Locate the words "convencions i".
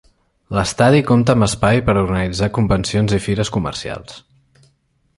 2.57-3.23